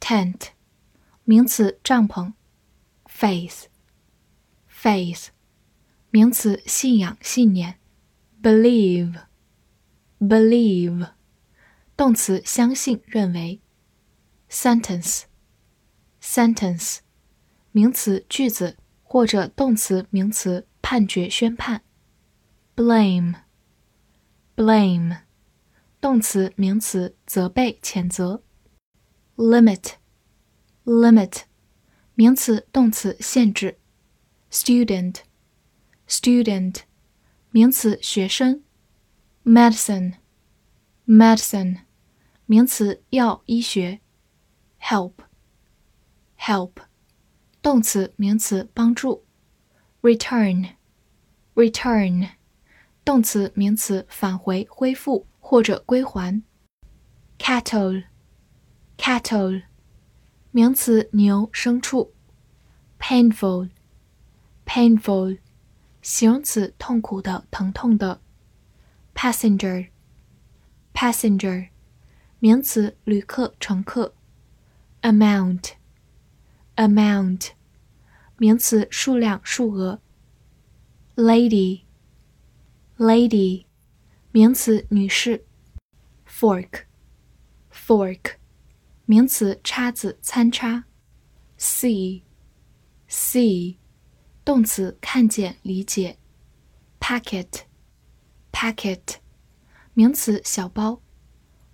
[0.00, 0.48] Tent，tent，
[1.24, 2.32] 名词，帐篷。
[3.06, 5.28] Faith，faith，
[6.10, 7.76] 名词，信仰、信念。
[8.42, 11.10] Believe，believe，
[11.96, 13.62] 动词，相信、认为。
[14.50, 16.98] Sentence，sentence，
[17.72, 18.76] 名词，句子。
[19.08, 21.84] 或者动词、名词，判决、宣判。
[22.74, 25.18] blame，blame，
[26.00, 28.42] 动词、名词，责备、谴责。
[29.40, 31.42] limit，limit，
[32.14, 33.78] 名词、动词，限制。
[34.50, 36.76] student，student，
[37.50, 38.62] 名词，学生。
[39.44, 41.80] medicine，medicine，
[42.46, 44.00] 名词，药、医学。
[44.80, 46.72] help，help。
[47.60, 49.26] 动词、名词，帮助。
[50.02, 52.28] return，return，
[53.04, 56.42] 动词、名词，返回、恢复或者归还。
[59.01, 59.63] Cattle，
[60.51, 62.13] 名词，牛、牲畜。
[62.99, 65.39] painful，painful，
[66.03, 68.21] 形容词，痛苦的、疼痛的。
[69.15, 71.69] passenger，passenger，
[72.37, 74.13] 名词，旅客、乘客。
[75.01, 75.71] amount。
[76.75, 77.53] amount，
[78.37, 79.99] 名词，数量、数额。
[81.15, 83.65] lady，lady，
[84.31, 85.47] 名词，女士。
[86.29, 88.35] fork，fork，
[89.11, 90.85] 名词，叉子、餐叉。
[91.59, 93.75] see，see，
[94.45, 96.17] 动词，看见、理解。
[97.01, 99.01] packet，packet，
[99.93, 101.01] 名词，小包。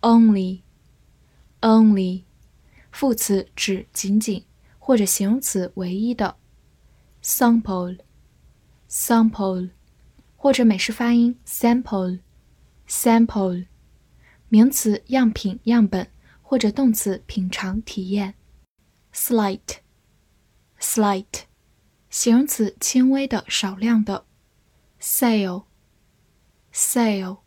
[0.00, 2.22] only，only，
[2.90, 4.46] 副词，指仅仅。
[4.78, 6.36] 或者形容词唯一的
[7.22, 9.68] ，sample，sample，
[10.34, 13.66] 或者美式发音 sample，sample，
[14.48, 16.10] 名词样品、样本，
[16.48, 18.34] 或者动词品尝、体验。
[19.12, 21.42] slight，slight，
[22.08, 24.24] 形容词轻微的、少量的。
[24.98, 27.40] sail，sail，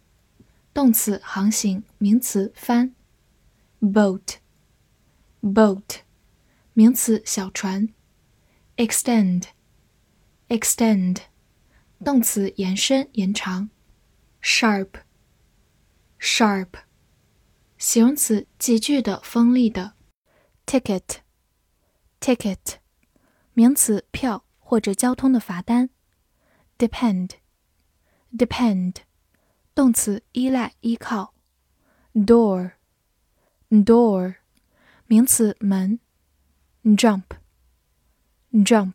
[0.71, 2.93] 动词航行，名词帆。
[3.79, 6.01] boat，boat。
[6.73, 7.89] 名词小船
[8.77, 11.17] ，extend，extend，
[12.05, 13.71] 动词延伸延长
[14.43, 16.67] ，sharp，sharp，
[17.80, 19.92] 形容词急剧的锋利的，
[20.66, 22.76] ticket，ticket，
[23.52, 25.90] 名词票或者交通的罚单，
[26.78, 28.94] depend，depend，
[29.74, 31.34] 动词依赖依靠，
[32.14, 34.36] door，door，
[35.06, 36.00] 名词门。
[36.86, 37.24] Jump,
[38.52, 38.94] jump，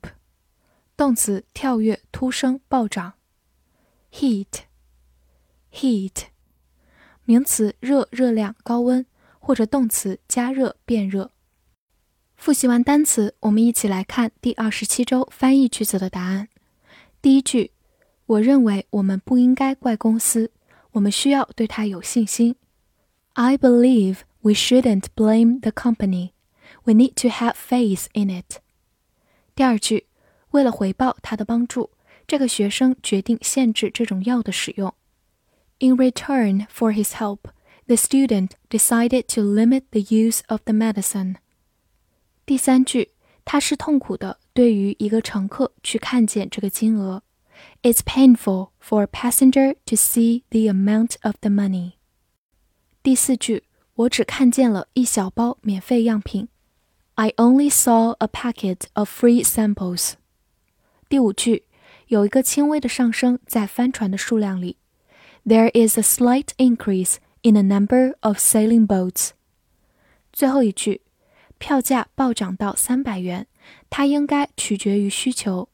[0.96, 3.16] 动词，跳跃、突升、暴涨。
[4.14, 4.62] Heat,
[5.74, 6.28] heat，
[7.27, 9.05] 名词，热、热量、高温，
[9.41, 11.33] 或者动词，加热、变热。
[12.37, 16.49] 复习完单词，我们一起来看第二十七周翻译句子的答案。
[17.21, 17.73] 第一句，
[18.27, 20.53] 我认为我们不应该怪公司，
[20.93, 22.55] 我们需要对它有信心。
[23.33, 26.31] I believe we shouldn't blame the company.
[26.85, 28.61] We need to have faith in it。
[29.57, 30.07] 第二句，
[30.53, 31.91] 为了回报他的帮助，
[32.29, 34.95] 这个学生决定限制这种药的使用。
[35.80, 37.50] In return for his help,
[37.88, 41.38] the student decided to limit the use of the medicine。
[42.46, 43.12] 第三句，
[43.44, 47.24] 它是痛苦的，对于一个乘客去看见这个金额。
[47.82, 51.94] It's painful for a passenger to see the amount of the money。
[53.02, 53.64] 第四句，
[53.96, 56.48] 我只看见了一小包免费样品。
[57.16, 60.14] I only saw a packet of free samples。
[61.10, 61.66] 第五句
[62.08, 64.78] 有一个轻微的上升在帆船的数量里。
[65.46, 69.32] There is a slight increase in the number of sailing boats。
[70.32, 71.02] 最后一句，
[71.58, 73.48] 票价暴涨到三百元，
[73.90, 75.70] 它应该取决于需求。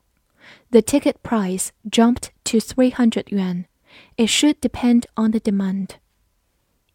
[0.72, 3.66] The ticket price jumped to three hundred yuan.
[4.16, 5.90] It should depend on the demand。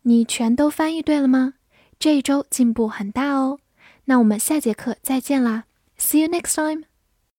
[0.02, 1.54] 你全都翻译对了吗？
[1.98, 3.58] 这一周进步很大哦。
[4.06, 5.64] 那我们下节课再见啦，
[5.98, 6.84] See you next time.